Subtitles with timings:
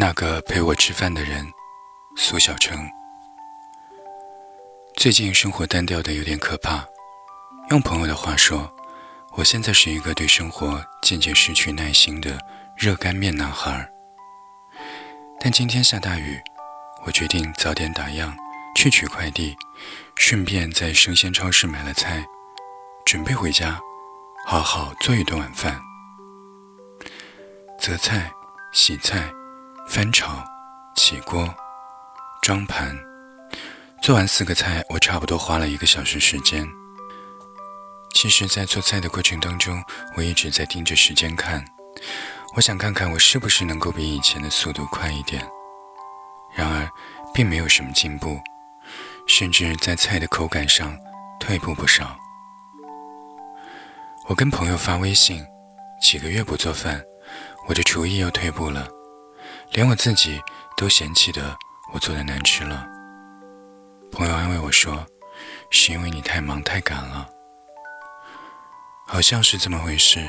[0.00, 1.46] 那个陪我吃饭的人，
[2.16, 2.88] 苏小成。
[4.96, 6.82] 最近生活单调的有点可怕。
[7.68, 8.74] 用朋友的话说，
[9.32, 12.38] 我现在是一个对生活渐渐失去耐心的
[12.78, 13.86] 热干面男孩。
[15.38, 16.40] 但今天下大雨，
[17.04, 18.32] 我决定早点打烊，
[18.74, 19.54] 去取快递，
[20.16, 22.24] 顺便在生鲜超市买了菜，
[23.04, 23.78] 准备回家，
[24.46, 25.78] 好好做一顿晚饭。
[27.78, 28.32] 择菜，
[28.72, 29.30] 洗菜。
[29.92, 30.44] 翻炒、
[30.94, 31.52] 起锅、
[32.42, 32.96] 装盘，
[34.00, 36.64] 做完四个菜，我差不多花了一个小时时间。
[38.14, 39.82] 其实，在做菜的过程当中，
[40.16, 41.64] 我一直在盯着时间看，
[42.54, 45.44] 我想看看我是不是能够比以前的速度快一点。
[46.54, 46.88] 然而，
[47.34, 48.38] 并没有什么进步，
[49.26, 50.96] 甚至在菜的口感上
[51.40, 52.16] 退步不少。
[54.28, 55.44] 我跟朋友发微信，
[56.00, 57.02] 几个月不做饭，
[57.66, 58.88] 我的厨艺又退步了。
[59.72, 60.42] 连我自己
[60.76, 61.56] 都嫌弃的
[61.92, 62.86] 我做的难吃了。
[64.10, 65.06] 朋友安慰我说
[65.70, 67.28] ：“是因为你太忙太赶了。”
[69.06, 70.28] 好像是这么回事，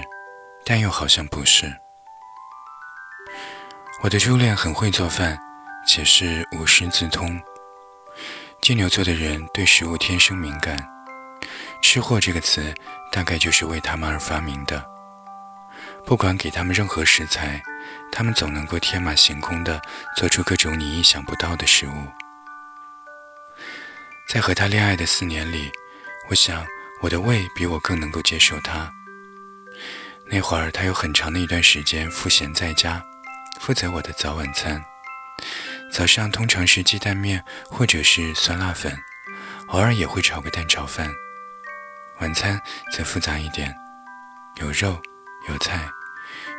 [0.64, 1.74] 但又好像不是。
[4.04, 5.40] 我的初恋很会做饭，
[5.88, 7.40] 且是无师自通。
[8.62, 10.78] 金牛座的人对食物天生敏感
[11.82, 12.74] ，“吃货”这个词
[13.12, 14.86] 大概就是为他们而发明的。
[16.06, 17.62] 不管给他们任何食材。
[18.14, 19.82] 他们总能够天马行空地
[20.18, 21.94] 做出各种你意想不到的食物。
[24.28, 25.72] 在和他恋爱的四年里，
[26.30, 26.66] 我想
[27.02, 28.92] 我的胃比我更能够接受他。
[30.26, 33.02] 那会儿他有很长的一段时间赋闲在家，
[33.62, 34.84] 负责我的早晚餐。
[35.92, 39.02] 早上通常是鸡蛋面或者是酸辣粉，
[39.68, 41.10] 偶尔也会炒个蛋炒饭。
[42.20, 43.74] 晚餐则复杂一点，
[44.58, 45.02] 有肉
[45.50, 45.90] 有菜。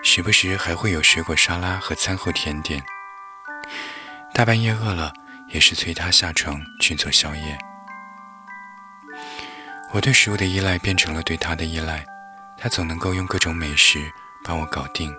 [0.05, 2.83] 时不时还会有水果沙拉和餐后甜点。
[4.35, 5.13] 大半夜饿了，
[5.49, 7.59] 也是催他下床去做宵夜。
[9.93, 12.05] 我对食物的依赖变成了对他的依赖，
[12.59, 14.11] 他总能够用各种美食
[14.45, 15.15] 把我搞定。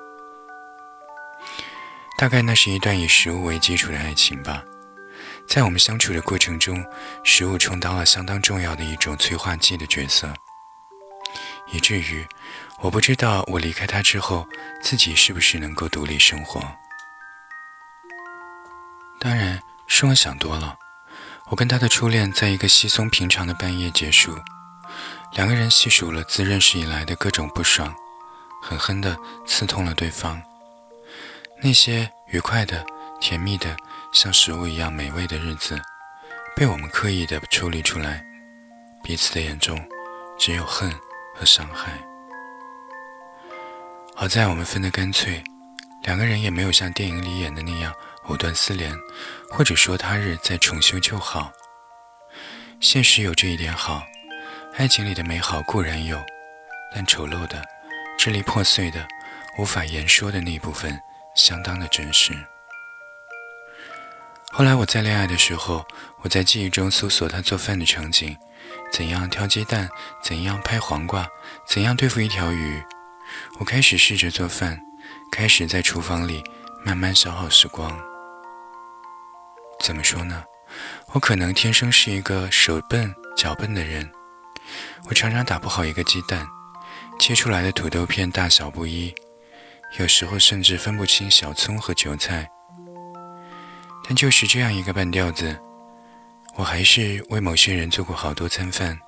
[2.17, 4.63] 大概那是一段以食物为基础的爱情吧。
[5.47, 6.83] 在我们相处的过程中，
[7.23, 10.33] 食物充当了相当重要的一种催化剂的角色，
[11.73, 12.25] 以至于。
[12.79, 14.47] 我不知道我离开他之后，
[14.81, 16.61] 自己是不是能够独立生活。
[19.19, 20.77] 当然是我想多了。
[21.47, 24.37] 我跟他的初恋在一个稀松平常的半夜结束，
[25.33, 27.93] 两个人细数了自认识以来的各种不爽，
[28.61, 30.41] 狠狠地刺痛了对方。
[31.61, 32.85] 那些愉快的、
[33.21, 33.77] 甜蜜的、
[34.13, 35.81] 像食物一样美味的日子，
[36.55, 38.25] 被我们刻意地抽离出来，
[39.03, 39.79] 彼此的眼中
[40.37, 40.93] 只有恨
[41.33, 41.91] 和伤害。
[44.15, 45.43] 好在我们分得干脆，
[46.03, 47.93] 两个人也没有像电影里演的那样
[48.25, 48.93] 藕断丝连，
[49.49, 51.51] 或者说他日再重修旧好。
[52.79, 54.03] 现实有这一点好，
[54.75, 56.21] 爱情里的美好固然有，
[56.93, 57.65] 但丑陋的、
[58.17, 59.07] 支离破碎的、
[59.57, 60.99] 无法言说的那一部分，
[61.35, 62.33] 相当的真实。
[64.51, 65.83] 后来我在恋爱的时候，
[66.21, 68.37] 我在记忆中搜索他做饭的场景：
[68.91, 69.89] 怎样挑鸡蛋，
[70.23, 71.27] 怎样拍黄瓜，
[71.67, 72.83] 怎样对付一条鱼。
[73.59, 74.79] 我开始试着做饭，
[75.31, 76.43] 开始在厨房里
[76.83, 77.99] 慢慢消耗时光。
[79.79, 80.43] 怎么说呢？
[81.13, 84.11] 我可能天生是一个手笨脚笨的人。
[85.05, 86.47] 我常常打不好一个鸡蛋，
[87.19, 89.13] 切出来的土豆片大小不一，
[89.99, 92.49] 有时候甚至分不清小葱和韭菜。
[94.05, 95.59] 但就是这样一个半吊子，
[96.55, 98.99] 我还是为某些人做过好多餐饭。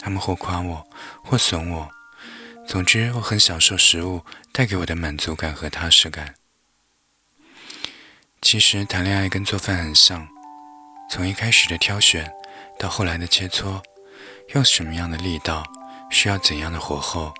[0.00, 0.86] 他们或夸我，
[1.24, 1.90] 或损我。
[2.68, 6.34] 总之，我很享受食物带给我的满足感和踏实感。
[8.40, 10.28] 其实，谈恋爱跟做饭很像，
[11.10, 12.30] 从一开始的挑选，
[12.78, 13.82] 到后来的切磋，
[14.54, 15.66] 用什么样的力道，
[16.10, 17.34] 需要怎样的火候，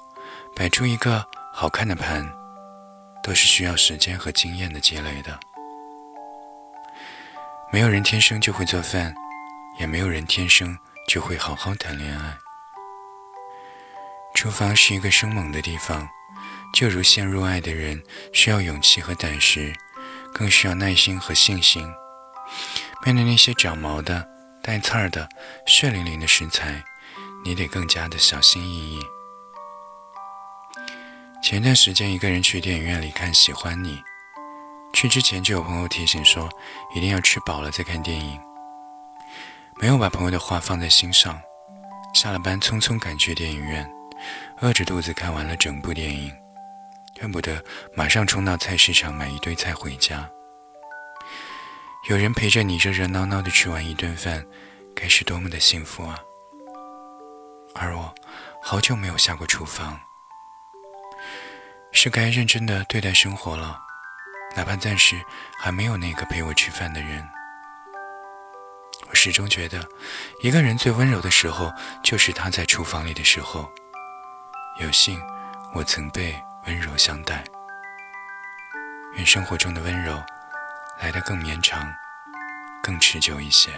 [0.56, 2.28] 摆出一个好看的盘，
[3.22, 5.38] 都是需要时间和经验的积累的。
[7.71, 9.15] 没有人天生就会做饭，
[9.78, 12.36] 也没有人天生就会好好谈恋爱。
[14.34, 16.09] 厨房是一个生猛的地方，
[16.72, 18.03] 就如陷入爱的人
[18.33, 19.75] 需要勇气和胆识，
[20.33, 21.89] 更需要耐心和信心。
[23.04, 24.28] 面对那些长毛的、
[24.63, 25.28] 带刺儿的、
[25.66, 26.84] 血淋淋的食材，
[27.45, 29.01] 你得更加的小心翼翼。
[31.42, 33.97] 前段时间一个人去电影院里看《喜欢你》，
[34.92, 36.48] 去之前就有朋友提醒说，
[36.95, 38.47] 一定要吃饱了再看电影。
[39.80, 41.41] 没有把朋友的话放在心上，
[42.13, 43.89] 下了班匆匆赶去电影院。
[44.60, 46.34] 饿着肚子看完了整部电影，
[47.21, 47.65] 恨不得
[47.95, 50.28] 马上冲到菜市场买一堆菜回家。
[52.09, 54.45] 有人陪着你热热闹闹的吃完一顿饭，
[54.97, 56.19] 该是多么的幸福啊！
[57.77, 58.13] 而我，
[58.60, 60.01] 好久没有下过厨房，
[61.92, 63.78] 是该认真的对待生活了，
[64.57, 65.22] 哪怕暂时
[65.60, 67.24] 还没有那个陪我吃饭的人。
[69.18, 69.84] 始终觉得，
[70.42, 71.72] 一个人最温柔的时候，
[72.04, 73.68] 就是他在厨房里的时候。
[74.80, 75.20] 有幸，
[75.74, 77.42] 我曾被温柔相待。
[79.16, 80.22] 愿生活中的温柔
[81.00, 81.92] 来得更绵长、
[82.80, 83.72] 更持久一些。